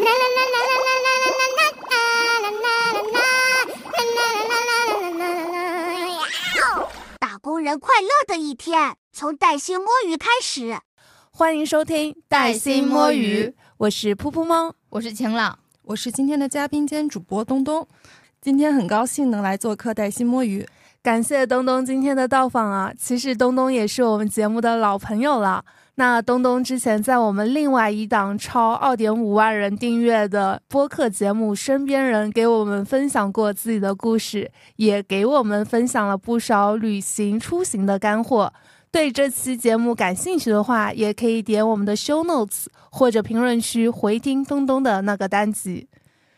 [7.18, 10.78] 打工人快乐的一天，从带薪摸鱼开始。
[11.30, 13.44] 欢迎收听《带薪摸鱼》，
[13.76, 17.86] 我是噗噗猫，我是晴朗，我是今天的嘉宾兼主播东东。
[18.40, 20.62] 今天很高兴能来做客《带薪摸鱼》，
[21.02, 22.90] 感谢东东今天的到访啊！
[22.98, 25.62] 其实东东也是我们节目的老朋友了。
[26.00, 38.50] 那东东之前在我们另外一档超二点五万人订阅的播客节目《身边人》给我们分享过自己的故事，也给我们分享了不少旅行出行的干货。
[38.90, 45.86] 对这期节目感兴趣的话，也可以点我们的 show notes 或者评论区回听东东的那个单集。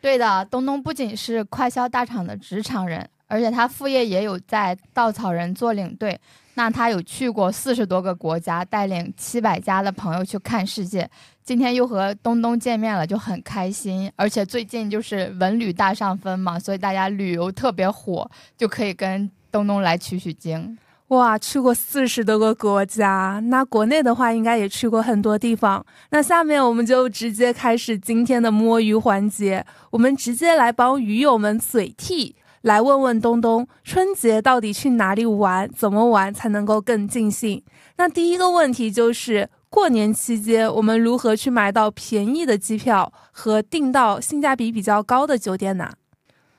[0.01, 6.19] 对的，东东不仅是快销大厂的职场人，而且他副业也有在稻草人做领队。
[6.55, 11.09] 那他有去过四十多个国家，带领七百家的朋友去看世界。
[11.43, 14.11] 今天又和东东见面了，就很开心。
[14.17, 20.79] 而且最近就是文旅大上分嘛，所以大家旅游特别火，就可以跟东东来取取经。
[21.09, 25.85] 哇，去过四十多个国家，那国内的话应该也去过很多地方。
[26.11, 32.35] 那下面我们就直接开始今天的摸鱼环节，我们直接来帮鱼友们嘴替。
[32.63, 35.69] 来问问东东，春节到底去哪里玩？
[35.77, 37.63] 怎么玩才能够更尽兴？
[37.97, 45.91] 那第一个问题就是，过年期间我们如何去买到便宜的机票和订到性价比比较高的酒店呢？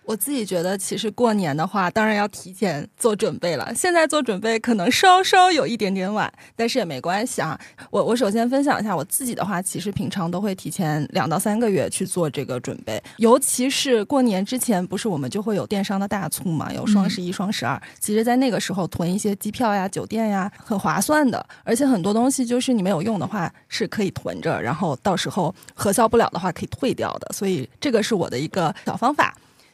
[0.05, 3.73] 我自己觉得，其实过年的话，当然要提前做准备了。
[3.73, 7.59] 现在做准备可能稍稍有一点点晚，但是也没关系啊。
[7.89, 17.81] 我我首先分享一下我自己的话，其实平常都会提前两到三个月去做这个准备，尤其是过年之前，不是我们就会有电商的大促嘛，有双十一、双十二。
[17.99, 21.43] 其实，在那个时候囤一些机票呀、酒店呀，很划算的。
[21.63, 27.31] 而且很多东西就是你没有用的话，是可以囤着，然后到时候核销不了的话可以退掉的。
[27.33, 29.33] 所以这个是我的一个小方法。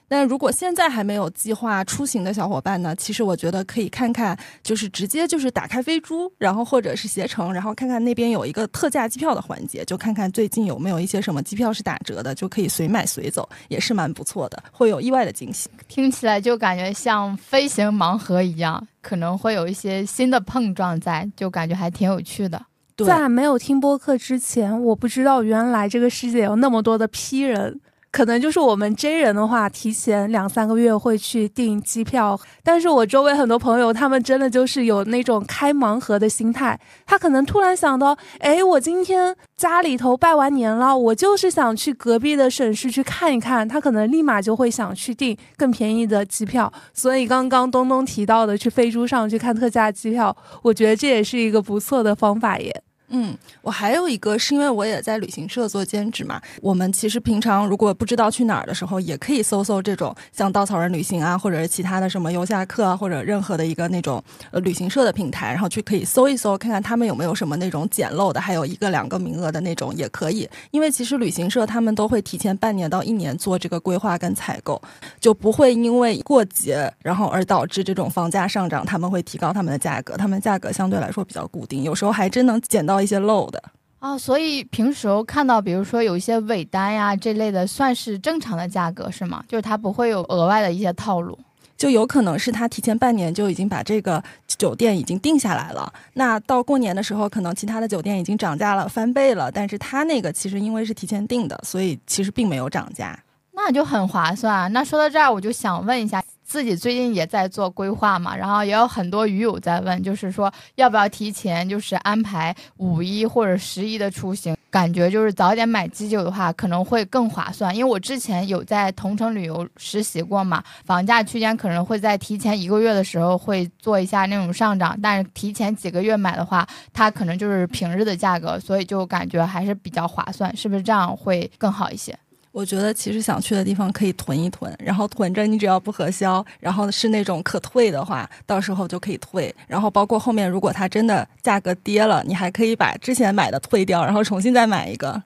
[0.10, 2.95] 但如果现在还没有计划出行的小伙伴呢？
[2.95, 15.70] 其实我觉得可以看看，就是直接就是打开飞猪，然后或者是携程，然后看看那边有一个特价机票的环节，就看看最近有没有一些什么机票是打折的，就可以随买随走，也是蛮不错的，会有意外的惊喜。
[15.88, 22.60] 听起来就感觉像飞行盲盒一样，可能会有一些新的碰撞在，就感觉还挺有趣的。
[23.06, 27.80] 在没有听播客之前，我不知道原来这个世界有那么多的 P 人。
[28.11, 32.39] 可能就是我们 J 人的话，提前两三个月会去订机票。
[32.64, 36.80] 但是我周围很多朋友，他们真的就是有那种开盲盒的心态。
[37.05, 43.67] 他可能突然想到，哎，我今天家里头拜完年了，我就是想去隔壁的省市去看一看。
[43.67, 46.71] 他可能立马就会想去订更便宜的机票。
[46.93, 52.83] 所以刚刚东东提到的去飞猪上去看特价机票，我觉得这也是一个不错的方法耶。
[53.09, 56.39] 嗯，我还有一个是因为我也在旅行社做兼职嘛。
[56.61, 70.47] 我们其实平常如果不知道去哪儿的时候，也可以搜搜这种像稻草人旅行啊，或者是其他的什么游侠客啊，或者任何的一个那种呃旅行社的平台，然后去可以搜一搜，看看他们有没有什么那种捡漏的，还有一个两个名额的那种也可以。
[70.70, 74.80] 因为其实旅行社他们都会提前半年到一年做这个规划跟采购，
[75.20, 82.98] 就不会因为过节然后而导致这种房价上涨，他们会提高他们的价格，他们价格相对来说比较固定，有时候还真能捡到。
[83.02, 83.61] 一些漏的
[83.99, 89.43] 啊，所以平时看到，比如说有一些尾单呀这类的，算是正常的价格是吗？
[89.48, 91.38] 就是它不会有额外的一些套路，
[91.76, 95.92] 就有可能是他提前半年就已经把这个酒店已经定下来了。
[96.14, 103.17] 那到过年的时候，可能其他的酒店已经涨价了，翻倍了，但是他那个其实因为是提前定的，所以其实并没有涨价，
[103.54, 104.71] 那就很划算。
[104.71, 106.23] 那说到这儿，我就想问一下。
[106.49, 117.76] 自己最近也在做规划嘛，然后也有很多鱼友在问，就是说要不要提前就是安排五一或者十一的出行，感觉就是早点买机酒的话可能会更划算。
[117.76, 132.18] 因为我之前有在同城旅游实习过嘛，房价区间可能会在提前一个月的时候会做一下那种上涨，但是提前几个月买的话，它可能就是平日的价格，所以就感觉还是比较划算，是不是这样会更好一些？
[132.51, 139.54] 我觉得其实想去的地方可以囤一囤，然后囤着，你只要不核销，然后是那种可退的话，到时候就可以退。
[139.68, 145.22] 然后包括后面如果它真的价格跌了，你还可以把之前买的退掉，然后重新再买一个。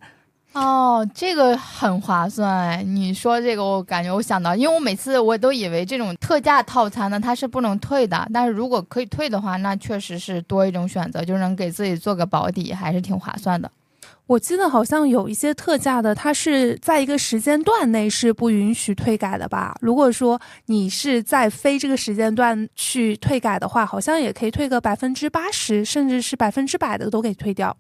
[0.52, 2.80] 哦，这个很划算。
[2.96, 8.30] 你说这个，我感觉我想到，因为我每次我都以为这种特价套餐呢，它是不能退的。
[8.32, 13.72] 但是如果可以退的话，那确实是多一种选择，就能给自己做个保底，还是挺划算的。
[14.26, 19.76] 我记得好像有一些特价的，它是在一个时间段内是不允许退改的吧？
[19.82, 27.76] 如果说你是在非这个时间段去退改的话，好像也可以退个百分之八十，甚至是百分之百的都给退掉。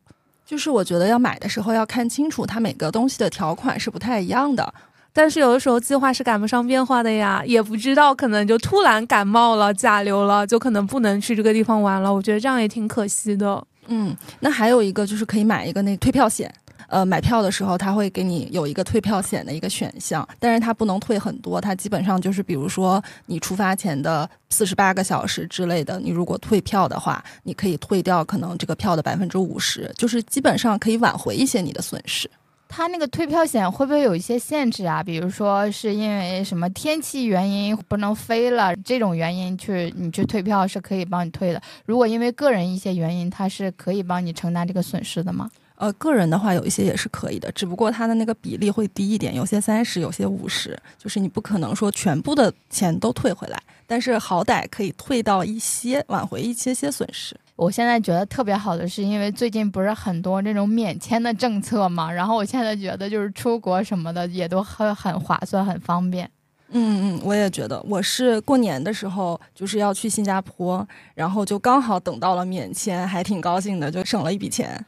[0.45, 4.73] 就是我觉得要买的时候要看清楚，它每个东西的条款是不太一样的。
[5.13, 12.13] 但是有的时候计划是赶不上变化的呀，也不知道可能就突然感冒了、甲流了，就可能不能去这个地方玩了。
[12.13, 13.63] 我觉得这样也挺可惜的。
[13.87, 16.53] 嗯，那还有一个就是可以买一个那退票险。
[16.89, 32.29] 呃，买票的时候他会给你有一个退票险的一个选项，但是它不能退很多，它基本上就是比如说你出发前的四十八个小时之类的，你如果退票的话，你可以退掉可能这个票的百分之五十，就是基本上可以挽回一些你的损失。
[32.75, 35.03] 它那个退票险会不会有一些限制啊？
[35.03, 41.61] 比如说是因为什么天气原因不能飞了这种原因去你去退票是可以帮你退的。
[41.85, 45.51] 如果因为个人一些原因，它是可以帮你承担这个损失的吗？
[45.75, 57.35] 呃，个人的话有一些也是可以的，只不过它的那个比例会低一点，有些三十，有些五十，就是你不可能说全部的钱都退回来，但是好歹可以退到一些，挽回一些些损失。
[57.55, 66.29] 我现在觉得特别好的是，因为最近不是很多这种免签的政策嘛，然后我现在觉得就是出国什么的也都很很划算，很方便。
[66.75, 74.83] 嗯嗯，我也觉得，我是过年的时候就是要去新加坡，然后就刚好等到了免签，还挺高兴的，就省了一笔钱。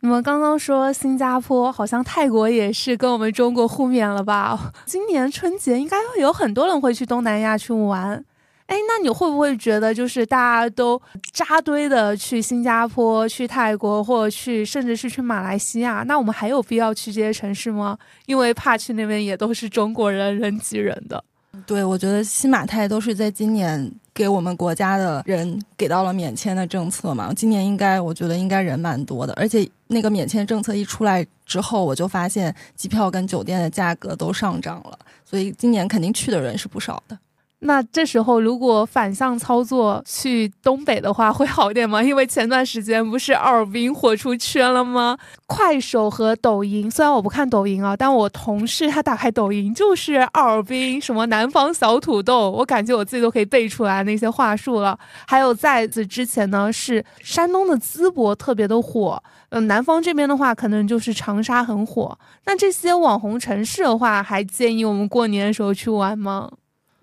[0.00, 4.72] 你们刚刚说新加坡，好像泰国也是跟我们中国互免了吧？
[4.84, 8.22] 今年春节应该有很多人会去东南亚去玩。
[8.66, 11.00] 哎，那你会不会觉得，就是大家都
[11.32, 16.02] 扎堆的去新加坡、去泰国，或者去甚至是去马来西亚？
[16.08, 17.96] 那我们还有必要去这些城市吗？
[18.26, 21.22] 因为怕去那边也都是中国人，人挤人的。
[21.66, 27.32] 对，我觉得新马泰都是在今年给我们国家的人给到了免签的政策嘛。
[27.32, 37.16] 今年应该，我觉得应该人蛮多的，而且那个免签政策一出来之后，我就发现机票跟酒店的价格都上涨了，所以今年肯定去的人是不少的。
[37.66, 42.02] 那这时候如果反向操作去东北的话会好点吗？
[42.02, 45.16] 因为前段时间不是哈尔滨火出圈了吗？
[45.46, 54.98] 快手和抖音，虽然我不看抖音啊，但我同事他打开抖音就是哈尔滨什么南方小土豆，我感觉我自己都可以背出来那些话术了。
[55.26, 62.18] 还有在此之前呢，是山东的淄博特别的火，嗯，南方这边的话可能就是长沙很火。
[62.44, 66.50] 那这些网红城市的话，还建议我们过年的时候去玩吗？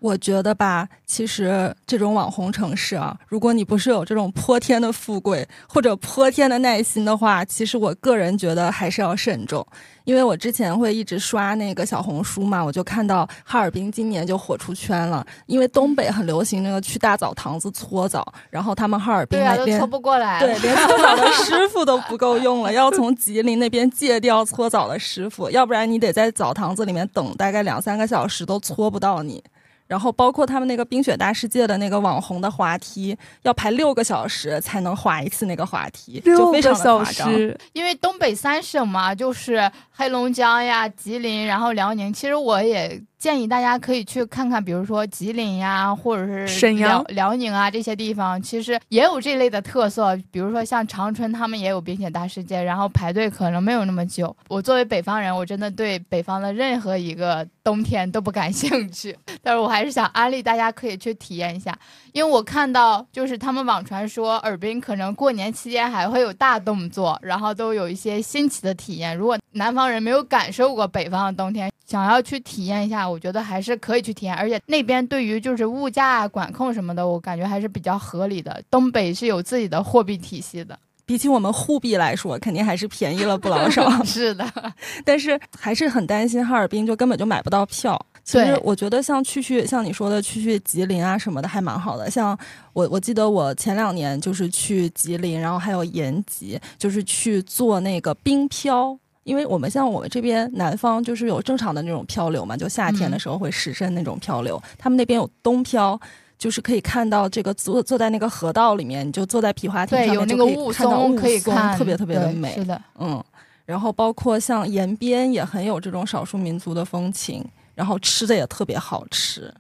[0.02, 9.64] 我觉得吧，其实这种网红城市啊，如果你不是有这种泼天的富贵或者泼天的耐心的话，其实我个人觉得还是要慎重。
[10.04, 15.24] 因为我之前会一直刷那个小红书嘛，我就看到哈尔滨今年就火出圈了。
[15.46, 29.44] 因为东北很流行那个去大澡堂子搓澡，然后他们哈尔滨那边搓不过来，对， 连搓澡的师傅都不够用了，要从吉林那边借调搓澡的师傅，要不然你得在澡堂子里面等大概两三个小时都搓不到你。
[29.92, 37.30] 然后包括他们那个冰雪大世界的那个网红的滑梯，要排六个小时才能滑一次那个滑梯，就非常的夸张。
[37.74, 42.14] 因为东北三省嘛，就是黑龙江呀、吉林，然后辽宁。
[42.14, 43.02] 其实我也。
[43.22, 50.20] 建议大家可以去看看，比如说吉林呀，或者是沈阳、辽宁啊这些地方，其实也有这类的特色。
[50.32, 54.36] 比如说像长春，他们也有冰雪大世界，然后排队可能没有那么久。
[54.50, 61.78] 我作为北方人，我真的对北方的任何一个冬天都不感兴趣， 但是我还是想安利大家可以去体验一下，
[62.14, 69.16] 因为我看到就是他们网传说尔滨可能过年期间还会有大动作，然后都有一些新奇的体验。
[69.16, 78.64] 如果南方人没有感受过北方的冬天，想要去体验一下，我觉得还是可以去体验，而且那边对于就是物价管控什么的，我感觉还是比较合理的。
[78.70, 83.92] 东北是有自己的货币体系的，比起我们沪币来说，肯定还是便宜了不老 少。
[84.06, 84.50] 是的，
[85.04, 88.00] 但是还是很担心哈尔滨就根本就买不到票。
[88.24, 92.10] 其实我觉得像去去像你说的去去吉林啊什么的还蛮好的。
[92.10, 92.38] 像
[92.72, 98.98] 我我记得我前两年就是去吉林，然后还有延吉，就是去做那个冰漂。
[99.24, 104.62] 因为我们像我们这边南方就是有正常的那种漂流嘛，就夏天的时候会实身那种漂流。
[104.78, 106.00] 他们那边有冬漂，
[106.38, 112.54] 就是可以看到这个坐坐在那个河道里面，你就坐在皮划艇上面就可以看到雾凇，特别特别的美。
[112.54, 113.24] 是的，嗯。
[113.64, 119.54] 然后包括像延边也很有这种少数民族的风情，然后吃的也特别好吃。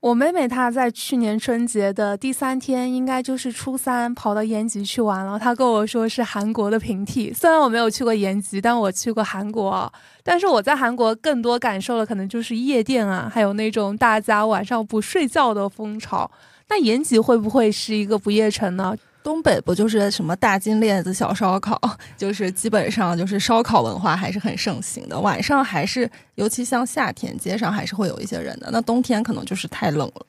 [0.00, 5.38] 我妹妹她在去年春节的第三天，应该就是初三，跑到延吉去玩了。
[5.38, 7.32] 她跟我说是韩国的平替。
[7.32, 9.92] 虽然我没有去过延吉，但我去过韩国。
[10.22, 16.30] 但是我在韩国更多感受的可能就是夜店啊，还有那种大家晚上不睡觉的风潮。
[16.68, 18.94] 那延吉会不会是一个不夜城呢？
[19.26, 21.76] 东北不就是什么大金链子小烧烤，
[22.16, 25.18] 就是基本上就是烧烤文化还是很盛行的。
[25.18, 28.68] 晚上还是，尤其像夏天，街上还是会有一些人的。
[28.70, 30.26] 那冬天可能就是太冷了。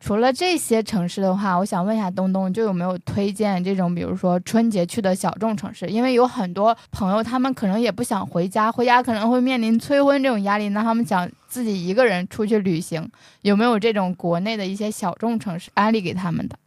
[0.00, 5.86] 除了这些城市的话，我想问一下东东，就有没有推荐这种，比如说春节去的小众城市？
[5.88, 13.06] 因为有很多朋友，他们可能也不想回家，回家可能会面临催婚这种压力，那他们想自己一个人出去旅行，
[13.42, 16.58] 有没有这种国内的一些小众城市安利给他们的？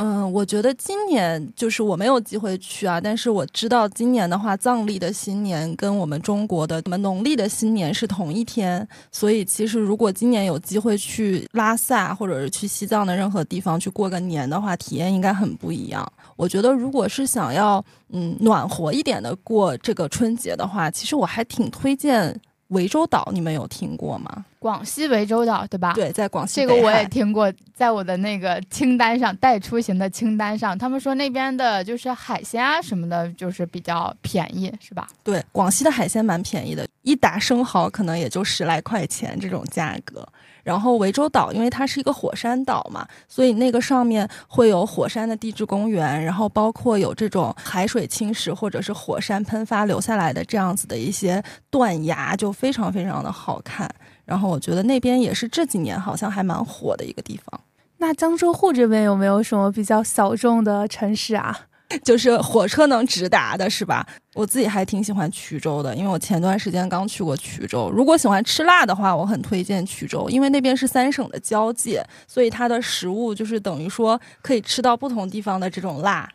[0.00, 16.06] 嗯，我觉得今年就是我没有机会去啊，但是我知道今年的话，藏历的新年跟我们中国的我们农历的新年是同一天，所以其实如果今年有机会去拉萨或者是去西藏的任何地方去过个年的话，体验应该很不一样。
[16.36, 24.44] 我觉得如果是想要嗯暖和一点的过这个春节的话，其实我还挺推荐涠洲岛，你们有听过吗？
[24.58, 25.92] 广西涠洲岛，对吧？
[25.94, 35.08] 对，在广西这个我也听过，在我的那个清单上，带出行的清单上，他们说那边的就是海鲜啊什么的，就是比较便宜，是吧？
[35.22, 40.26] 对，广西的海鲜蛮便宜的，一打生蚝可能也就十来块钱这种价格。
[40.62, 53.88] 然后涠洲岛，因为它是一个火山岛嘛，所以那个上面会有火山的地质公园，然后包括有这种海水侵蚀或者是火山喷发留下来的这样子的一些断崖，就非常非常的好看。
[54.24, 57.60] 然后我觉得那边也是这几年好像还蛮火的一个地方。
[57.96, 61.58] 那江浙沪这边有没有什么比较小众的城市啊？
[62.04, 64.06] 就是火车能直达的，是吧？
[64.34, 67.90] 我自己还挺喜欢衢州的，因为我前段时间刚去过衢州。
[67.90, 76.28] 如果喜欢吃辣的话，我很推荐衢州，因为那边是三省的交界，所以它的食物就是等于说可以吃到不同地方的这种辣。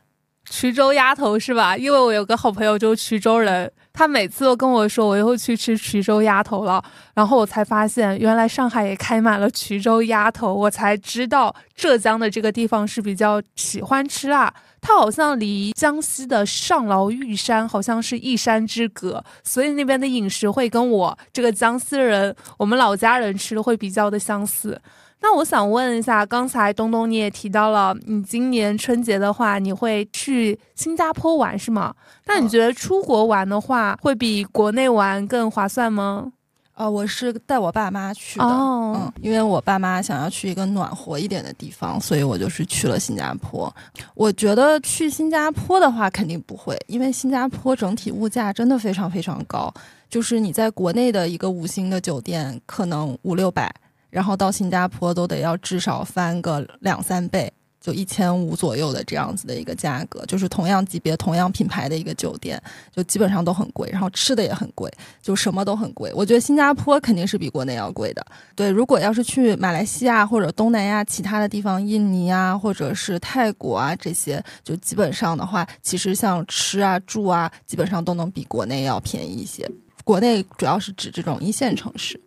[0.49, 1.77] 衢州鸭头是吧？
[1.77, 6.83] 因为我有个好朋友就是衢州人，他每次都跟我说我又去吃衢州鸭头了，
[7.13, 14.53] 然后我才发现原来上海也开满了衢州鸭头，我才知道浙江的这个地方是比较喜欢吃辣。
[14.85, 24.79] 它好像离江西的上饶玉山好像是一山之隔，所以那边的饮食会跟我这个江西人，我们老家人吃的会比较的相似。
[25.21, 31.95] 那我想问一下，刚才东东你也提到了，你今年春节的话，你会去新加坡玩是吗？
[32.25, 36.33] 那你觉得出国玩的话，会比国内玩更划算吗？
[36.75, 43.73] 呃，我是带我爸妈去的，哦嗯，因为我爸妈想要去一个暖和一点的地方，所以我就是去了新加坡。
[44.15, 49.71] 我觉得去新加坡的话肯定不会，因为新加坡整体物价真的非常非常高，
[50.09, 53.71] 就是你在国内的一个五星的酒店可能五六百，
[54.09, 57.51] 然后到新加坡都得要至少翻个两三倍。
[57.83, 62.61] 就一千五左右的这样子的一个价格，就是同样级别、同样品牌的一个酒店，
[62.95, 64.89] 就基本上都很贵，然后吃的也很贵，
[65.21, 66.09] 就什么都很贵。
[66.15, 68.25] 我觉得新加坡肯定是比国内要贵的。
[68.55, 79.69] 对，如果要是去马来西亚或者东南亚其他的地方，印尼啊，或者是泰国啊这些，就基本上的话，其实像吃啊、住啊，基本上都能比国内要便宜一些。
[80.05, 82.17] 国内主要是指这种一线城市。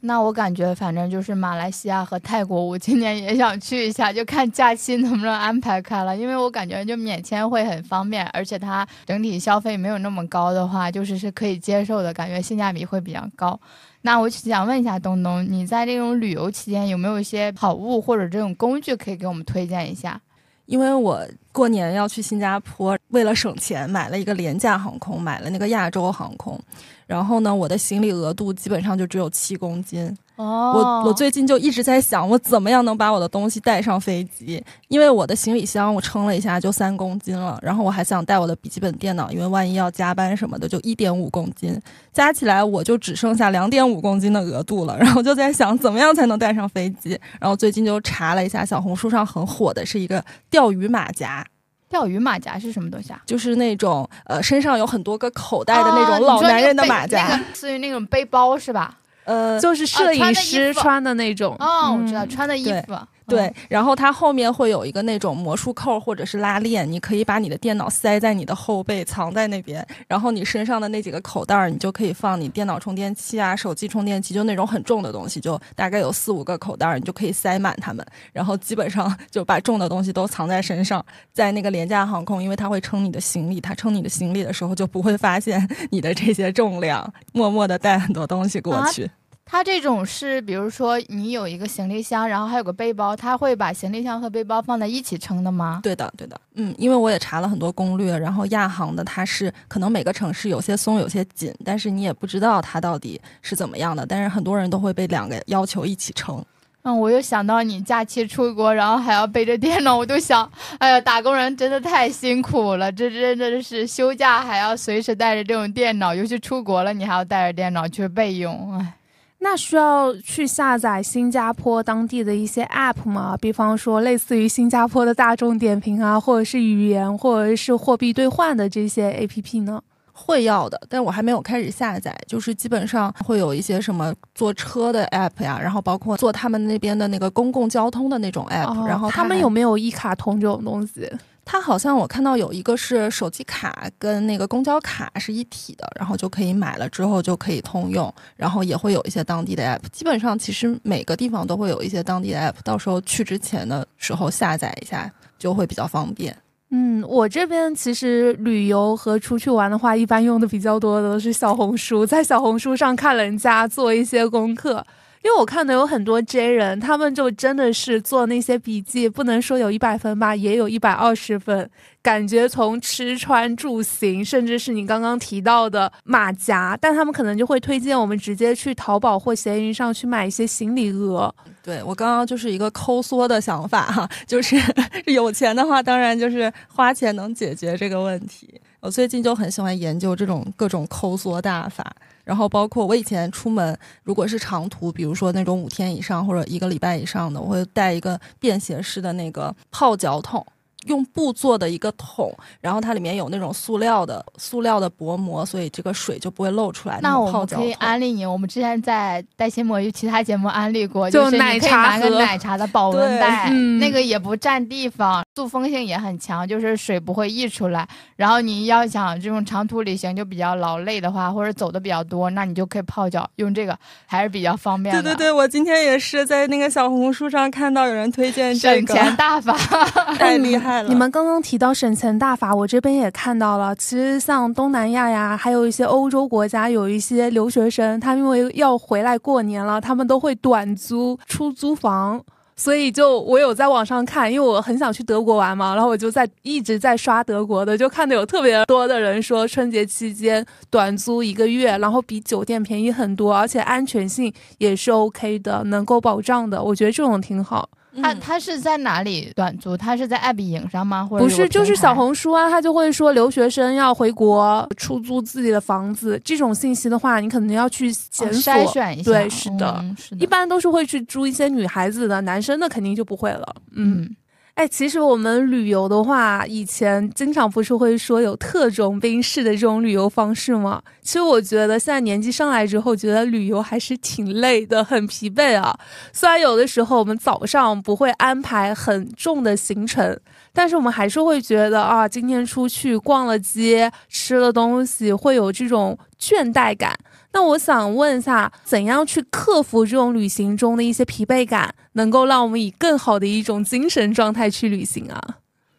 [0.00, 6.16] 那我感觉反正就是马来西亚和泰国，我今年也想去一下，就看假期能不能安排开了。
[6.16, 13.58] 因为我感觉就免签会很方便，而且它整体消费没有那么高的话，就是是可以接受的，感觉性价比会比较高。
[14.02, 20.20] 那我想问一下东东，你在这种旅游期间有没有一些好物或者这种工具可以给我们推荐一下？
[20.66, 21.20] 因为我
[21.50, 26.60] 过年要去新加坡，为了省钱买了一个廉价航空，买了那个亚洲航空。
[27.06, 30.16] 然后呢，我的行李额度基本上就只有七公斤。
[30.36, 34.64] 哦我我最近就一直在想，我怎么样能把我的东西带上飞机？
[34.88, 37.58] 因为我的行李箱我称了一下，就三公斤了。
[37.60, 41.78] 然后我还想带我的笔记本电脑，因为万一要加班什么的，就一点五公斤，
[42.14, 44.96] 加起来我就只剩下两点五公斤的额度了。
[44.96, 47.18] 然后就在想，怎么样才能带上飞机？
[47.38, 51.46] 然后最近就查了一下，小红书上很火的是一个钓鱼马甲。
[51.92, 53.20] 钓鱼马甲是什么东西啊？
[53.26, 58.94] 就是那种呃身上有很多个口袋的那种哦老男人的马甲，那个似于那种背包是吧？
[59.24, 61.54] 呃，就是摄影师穿的那种。
[61.60, 62.98] 哦，我知道，嗯穿的衣对服。
[63.26, 81.04] 对嗯，，然后它后面会有一个那种魔术扣或者是拉链，你可以把你的电脑塞在你的后背，藏在那边，然后你身上的那几个口袋儿，你就可以放你电脑充电器啊、手机充电器，就那种很重的东西，就大概有四五个口袋儿，你就可以塞满它们，然后基本上就把重的东西都藏在身上。
[81.32, 89.10] 在那个廉价航空，因为它会称你的行李，它称你的行李的时候就不会发现你的这些重量，默默的带很多东西过啊去。
[89.52, 95.80] 它这种是，比如说你有一个行李箱，然后还有个背包，它会把行李箱和背包放在一起称的吗？
[95.82, 106.42] 对的，对的，嗯，因为我也查了很多攻略，然后亚航的它是可能每个城市有些松有些紧，但是你也不知道它到底是怎么样的，但是很多人都会被两个要求一起称。
[106.84, 118.94] 嗯，我又想到你假期出国，然后还要背着电脑，我就想，哎呀，打工人真的太辛苦了，这真的是休假还要随时带着这种电脑，尤其出国了，你还要带着电脑去备用，哎。
[119.42, 123.36] 那需要去下载新加坡当地的一些 App 吗？
[123.40, 129.82] 比方说类似于新加坡的大众点评啊，或者是语言，或者是货币兑换的这些 APP 呢？
[130.12, 132.16] 会要的，但我还没有开始下载。
[132.28, 141.10] 就是基本上会有一些什么坐车的 app 呀，然后包括坐他们那边的那个公共交通的那种 app，、然后他们有没有一卡通这种东西？
[141.52, 149.82] 它好像我看到有一个是手机卡跟那个公交卡是一体的，然后就可以买了之后就可以通用，然后也会有一些当地的 app。
[149.92, 156.34] 基本上其实每个地方都会有一些当地的 app，到时候去之前的时候下载一下就会比较方便。
[156.70, 164.82] 嗯，我这边其实旅游和出去玩的话，一般用的比较多的都是小红书，在小红书上看人家做一些功课。
[165.22, 171.70] 因为我看的有很多 J 人，他们就真的是做那些笔记，不能说有一百分吧，也有一百二十分。
[172.02, 181.32] 感觉从吃穿住行，甚至是你刚刚提到的马甲，但他们可能就会推荐我们直接去淘宝或闲鱼上去买一些行李额。
[181.62, 184.56] 对我刚刚就是一个抠缩的想法哈，就是
[185.06, 188.60] 有钱的话，当然就是花钱能解决这个问题。
[188.80, 191.94] 我最近就很喜欢研究这种各种抠缩大法。
[192.24, 200.46] 然后包括我以前出门，如果是长途，比如说那种五天以上或者一个礼拜以上的，我会带一个便携式的那个泡脚桶。
[200.86, 206.98] 用布做的一个桶，然后它里面有那种塑料的塑料的薄膜，所以这个水就不会漏出来。
[207.02, 217.86] 那我们可以安利你，我们之前在带薪魔芋其他节目安利过，就是奶茶和奶茶的保温袋，嗯、那个也不占地方，塑封性也很强，就是水不会溢出来。
[218.16, 225.02] 然后你要想这种长途旅行就比较劳累的话，或者走的比较多，那你就可以泡脚，用这个还是比较方便的。
[225.02, 229.56] 对对对，我今天也是在那个小红书上看到有人推荐这个，省钱大法，
[230.18, 230.71] 太厉害。
[230.88, 233.74] 你们刚刚提到省钱大法，我这边也看到了。
[233.76, 242.22] 其实像东南亚呀，还有一些欧洲国家，有一些留学生，他因为要回来过年了，他们都会短租出租房。
[242.54, 256.62] 所以就我有在网上看，因为我很想去德国玩嘛，然后我就在一直在刷德国的，就看到有特别多的人说春节期间短租一个月，然后比酒店便宜很多，而且安全性也是 OK 的，能够保障的。
[256.62, 257.68] 我觉得这种挺好。
[258.00, 259.76] 他他是在哪里短租？
[259.76, 261.04] 他是在爱彼迎上吗？
[261.04, 269.10] 或者不是，就是小红书啊，他就会说留学生要回国出租自己的房子，这种信息的话，你可能要去检索筛选一下。
[269.10, 273.54] 对，是的，嗯、是的一般都是会去租一些女孩子的，男生的肯定就不会了。
[273.72, 274.08] 嗯。
[274.54, 280.80] 哎，其实我们旅游的话，以前经常不是会说有特种兵式的这种旅游方式吗？
[281.00, 285.74] 其实我觉得现在年纪上来之后，觉得旅游还是挺累的，很疲惫啊。
[286.12, 290.20] 虽然有的时候我们早上不会安排很重的行程，
[290.52, 296.94] 但是我们还是会觉得啊，今天出去逛了街，吃了东西，会有这种倦怠感。
[297.32, 305.20] 那我想问一下，怎样去克服这种旅行中的一些疲惫感，能够让我们以更好的一种精神状态去旅行啊？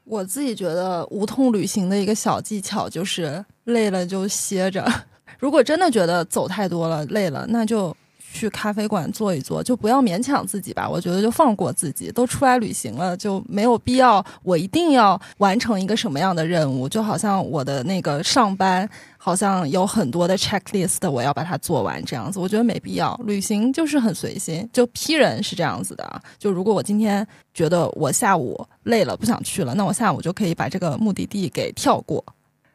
[0.04, 4.86] 我自己觉得无痛旅行的一个小技巧就是累了就歇着。
[5.40, 7.96] 如果真的觉得走太多了累了，那就
[8.34, 10.90] 去咖啡馆坐一坐，就不要勉强自己吧。
[10.90, 16.90] 我觉得就放过自己，都出来旅行了，就没有必要我一定要完成一个什么样的任务。
[16.90, 18.90] 就好像我的那个上班。
[19.24, 23.18] 好像有很多的 checklist，我要把它做完，这样子，我觉得没必要。
[23.24, 26.22] 旅行就是很随心，就批人是这样子的啊。
[26.38, 32.22] 就如果我今天觉得我下午累了不想去了，那我下午就可以把这个目的地给跳过。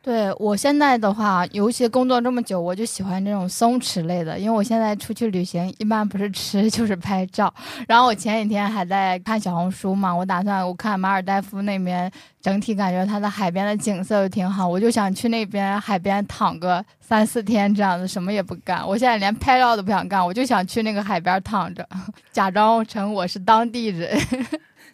[0.00, 7.52] 对我现在的话，尤其工作这么久，我就喜欢这种松弛类的，因为我现在出去旅行一般不是吃 就是拍照。
[7.86, 18.86] 然后我前几天还在看小红书嘛，我打算我看马尔代夫那边整体感觉它的海边的景色又挺好，我就想去那边海边躺个三四天这样子，什么也不干。
[18.86, 21.86] 我现在连拍照都不想干，我就想去那个海边躺着，
[22.32, 24.18] 假装成我是当地人。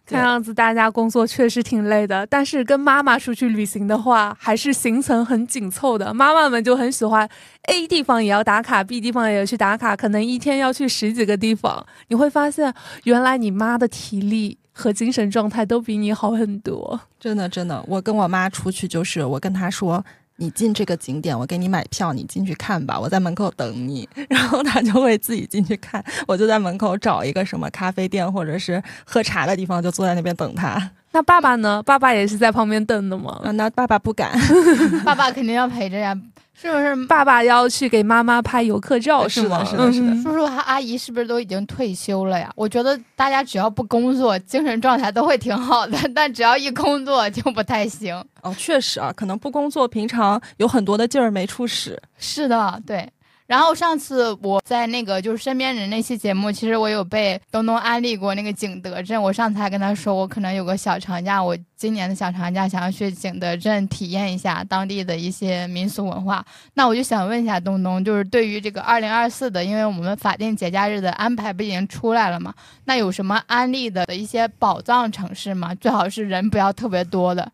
[0.07, 6.13] 看样子大家工作确实挺累的，但是跟妈妈出去旅行的话，还是行程很紧凑的。
[6.13, 7.29] 妈妈们就很喜欢
[7.69, 11.85] A 地方也要打卡，B 地方也要去打卡，可能一天要去十几个地方。
[12.09, 12.73] 你会发现，
[13.05, 17.01] 原来你妈的体力和精神状态都比你好很多。
[17.19, 20.05] 真的，真的，我跟我妈出去就是我跟她说。
[20.37, 24.09] 你进这个景点，我给你买票，你进去看吧，我在门口等你。
[24.29, 30.91] 然后他就会自己进去看，我就在门口找一个什么咖啡店或者是喝茶的地方，就坐在那边等他。
[31.15, 31.81] 那爸爸呢？
[31.85, 33.41] 爸爸也是在旁边瞪的吗？
[33.45, 34.33] 啊，那爸爸不敢，
[35.07, 36.13] 爸爸肯定要陪着呀。
[36.57, 39.29] 是不是爸爸要去给妈妈拍游客照？
[39.29, 39.65] 是吗？
[39.65, 40.15] 是的，是的。
[40.23, 42.51] 叔叔和阿姨是不是都已经退休了呀？
[42.57, 48.15] 我觉得大家只要不工作，精神状态都会挺好的，但只要一工作就不太行。
[48.43, 52.01] 哦，确实啊，可能不工作，平常有很多的劲儿没处使。
[52.19, 53.09] 是的，对。
[53.47, 59.21] 然后上次我在那个就是身边人那期节目，其实我有被东东安利过那个景德镇。
[59.21, 66.43] 我上次还跟他说，我可能有个小长假，我今年的小长假想要去景德镇体验一下当地的一些民俗文化。
[66.73, 72.55] 那我就想问一下东东，就是对于这个二零二四的，因为我们法定节假日的安排不已经出来了嘛？
[72.87, 75.75] 那有什么安利的一些宝藏城市吗？
[75.75, 77.53] 最好是人不要特别多的。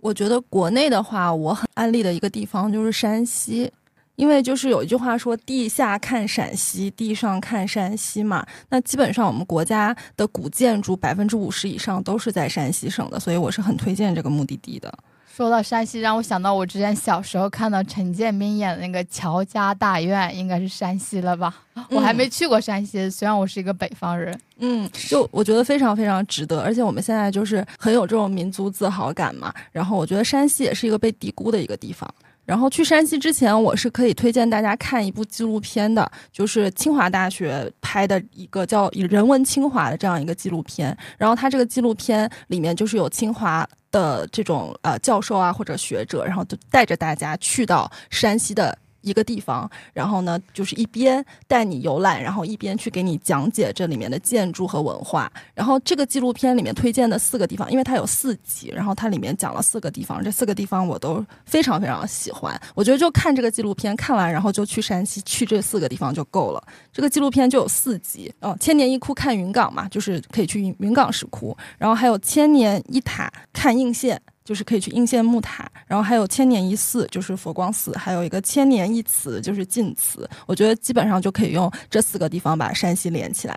[0.00, 3.70] 我觉得国内的话，我很安利的一个地方就是山西。
[4.18, 14.92] 因为就是有一句话说“地下看陕西，地上看山西”嘛，那基本上我们国家的古建筑百分之五十以上都是在山西省的，所以我是很推荐这个目的地的。
[15.32, 21.54] 说到山西，让我想到我之前小时候看到陈建斌演的那个《乔家大院》，应该是山西了吧？
[21.88, 24.36] 我还没去过山西，虽然我是一个北方人。
[24.58, 29.54] 嗯，就我觉得非常非常值得，而且我们现在就是很有这种民族自豪感嘛。
[29.70, 32.12] 然后我觉得山西也是一个被低估的一个地方。
[32.48, 40.96] 然后去山西之前，我是可以推荐大家看一部纪录片的，就是清华大学拍的一个叫《人文清华》的这样一个纪录片。
[41.18, 48.78] 然后它这个纪录片里面就是有清华的这种呃教授啊或者学者，然后就带着大家去到山西的。
[49.00, 55.30] 一个地方，然后呢，就是一边带你游览，然后一边去给你讲解这里面的建筑和文化。
[55.54, 62.60] 然后这个纪录片里面推荐的四个地方，因为它有四集，然后它里面讲了四个地方，这四个地方我都非常非常喜欢。
[62.74, 66.62] 我觉得就看这个纪录片，看完然后就去山西，去这四个地方就够了。
[66.92, 74.20] 这个纪录片就有四集，哦，千年一窟看云冈嘛，就是可以去云云冈石窟，然后还有千年一塔看应县。
[74.48, 80.26] 就是可以去应县木塔，然后还有千年一寺，就是佛光寺，还有一个千年一祠，就是晋祠。
[80.46, 83.54] 我觉得基本上就可以用这四个地方把山西连起来。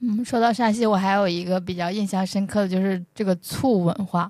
[0.00, 4.28] 嗯，说到山西，我还有一个比较印象深刻的就是这个醋文化，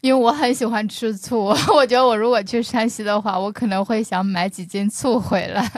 [0.00, 1.46] 因为我很喜欢吃醋。
[1.74, 5.68] 我觉得我如果去山西的话，我可能会想买几斤醋回来。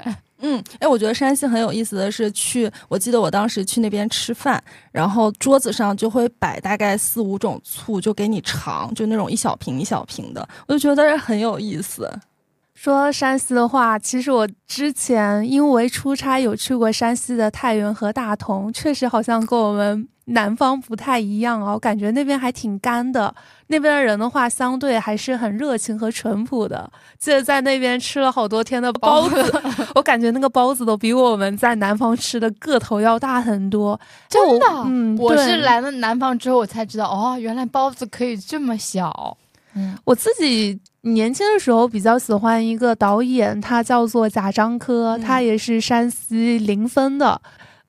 [0.42, 12.10] 嗯，哎，我觉得山西很有意思的是，去我记得我当时去那边吃饭，然后桌子上就会摆大概四五种醋，就给你尝，就那种一小瓶一小瓶的，我就觉得很有意思。
[12.74, 23.34] 说山西的话，其实我之前因为出差有去过山西的太原和大同，确实好像跟我们南方不太一样哦，感觉那边还挺干的。
[23.70, 26.90] 那边的人的话，相对还是很热情和淳朴的。
[27.20, 29.62] 记得在那边吃了好多天的包子，
[29.94, 33.98] 我感觉那个包子都比我们在南方吃的个头要大很多。
[34.28, 39.36] 真的，嗯，我是来了南方之后，我才知道哦，原来包子可以这么小。
[39.74, 40.78] 嗯，我自己。
[41.02, 47.40] 年轻的时候比较喜欢一个导演，他叫做贾樟柯，他也是山西临汾的，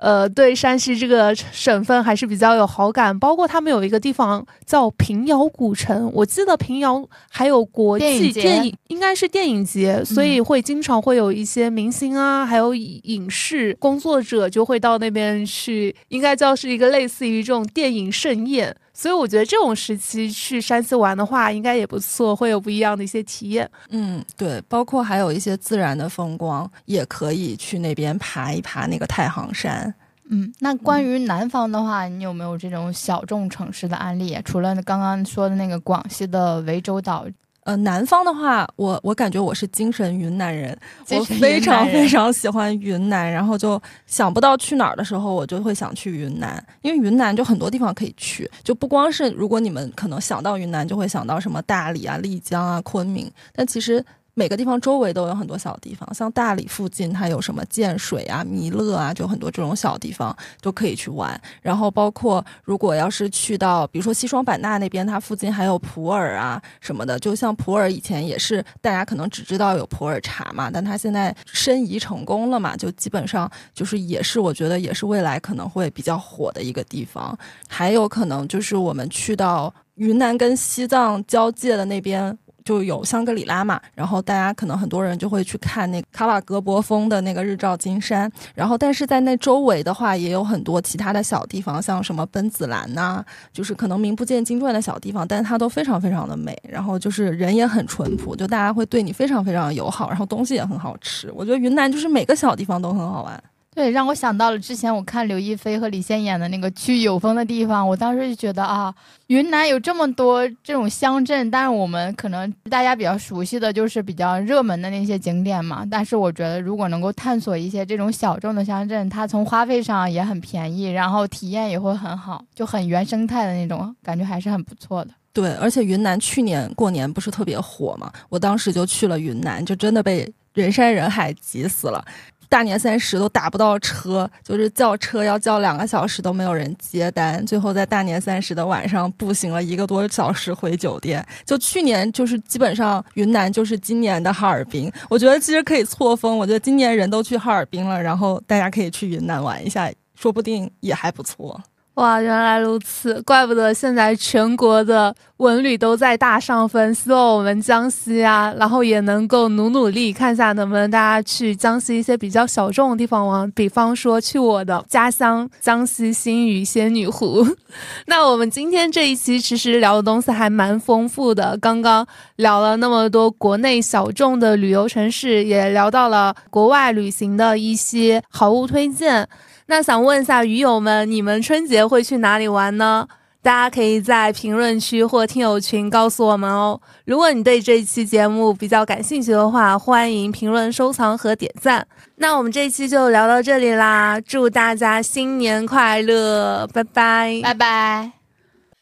[0.02, 3.18] 呃，对山西这个省份还是比较有好感。
[3.20, 18.76] 包括他们有一个地方叫平遥古城，我记得平遥还有国际电影，应该是电影节，所以会经常会有一些明星啊，还有影视工作者就会到那边去，应该叫是一个类似于这种电影盛宴。
[19.02, 23.68] 所以我觉得这种时期去山西玩的话，应该也不错，会有不一样的一些体验。
[23.90, 29.92] 嗯，对，包括还有一些自然的风光，也可以去那边爬一爬那个太行山。
[30.30, 34.40] 嗯，那关于南方的话，你有没有这种小众城市的案例？
[34.46, 37.26] 除了刚刚说的那个广西的涠洲岛。
[37.64, 40.76] 呃，南方的话，我我感觉我是精神云南人，
[41.12, 54.04] 我非常非常喜欢云南，然后就想不到去哪儿的时候，我就会想去云南，因为云南就很多地方可以去，就不光是如果你们可能想到云南，就会想到什么大理啊、丽江啊、昆明，但其实。
[54.34, 61.40] 每个地方周围都有很多小地方，像大理附近，它有什么建水啊、弥勒啊，就很多这种小地方都可以去玩。
[61.62, 67.20] 然后包括如果要是去到，比如说西双版纳那边，它附近还有普洱啊什么的。
[67.20, 77.38] 就像普洱以前也是大家可能只知道有普洱茶嘛，但它现在申遗成功了嘛，就基本上就是也是我觉得也是未来可能会比较火的一个地方。
[77.68, 82.38] 还有可能就是我们去到云南跟西藏交界的那边。
[82.64, 101.32] 就有香格里拉嘛，然后大家可能很多人就会去看那卡瓦格博峰的那个日照金山，然后但是在那周围的话也有很多其他的小地方，像什么奔子栏呐，就是可能名不见经传的小地方，但是它都非常非常的美，然后就是人也很淳朴，就大家会对你非常非常友好，然后东西也很好吃。
[101.34, 103.44] 我觉得云南就是每个小地方都很好玩。
[103.74, 108.94] 对，让我想到了之前我看刘亦菲和李现演的那个去有风的地方，我当时就觉得啊，
[109.28, 115.86] 云南有这么多这种乡镇，但是我们可能大家比较熟悉的就是比较热门的那些景点嘛。
[115.90, 125.12] 但是我觉得如果能够探索一些这种小众的乡镇，它从花费上也很便宜，然后体验也会很好，就很原生态的那种感觉，还是很不错的。
[125.32, 132.04] 对，而且云南去年过年不是特别火嘛，我当时就去了云南，就真的被人山人海挤死了。
[132.52, 141.26] 大年三十都打不到车，就是叫车要叫两个小时都没有人接单，最后在大年三十的晚上步行了一个多小时回酒店。
[141.46, 151.58] 就去年就是基本上云南就是今年的哈尔滨，我觉得其实可以错峰，我觉得今年人都去哈尔滨了，然后大家可以去云南玩一下，说不定也还不错。
[151.96, 156.96] 哇，原来如此，怪不得现在全国的文旅都在大上分。
[156.96, 167.46] 希望我们江西啊，然后也能够努努力，看一下能不能大家去江西一些比较小众的地方玩，比方说去我的家乡江西新余仙女湖。
[168.08, 179.28] 那我们今天这一期其实聊的东西还蛮丰富的，刚刚聊了那么多国内小众的旅游城市，也聊到了国外旅行的一些好物推荐。
[179.72, 183.08] 那想问一下鱼友们，你们春节会去哪里玩呢？
[183.42, 186.78] 大家可以在评论区或听友群告诉我们哦。
[187.06, 191.88] 如果你对这一期节目比较感兴趣的话，欢迎评论、收藏和点赞。
[192.18, 198.21] 那我们这一期就聊到这里啦，祝大家新年快乐，拜拜，拜拜。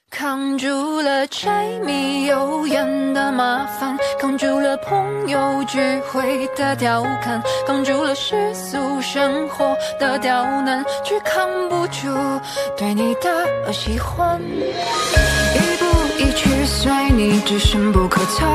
[0.09, 12.07] 扛住了柴米油盐的麻烦，扛住了朋友聚会的调侃，扛住了世俗生活的刁难，却扛不住
[12.75, 14.41] 对你的喜欢。
[14.41, 15.85] 一步
[16.17, 18.45] 一趋随你，只深不可测，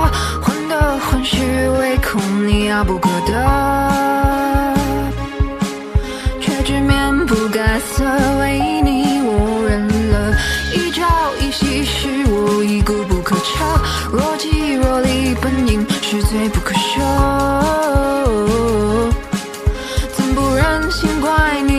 [0.42, 4.74] 患得患失，唯恐你遥不可得，
[6.40, 8.04] 却只面不改色，
[8.40, 8.73] 为
[14.16, 17.00] 若即若离本应是罪不可赦，
[20.14, 21.73] 怎不忍心怪你？